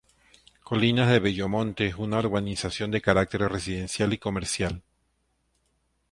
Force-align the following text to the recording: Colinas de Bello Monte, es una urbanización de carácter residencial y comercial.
Colinas 0.63 1.07
de 1.11 1.19
Bello 1.19 1.47
Monte, 1.47 1.85
es 1.85 1.93
una 1.93 2.17
urbanización 2.17 2.89
de 2.89 3.01
carácter 3.03 3.41
residencial 3.41 4.11
y 4.13 4.17
comercial. 4.17 4.81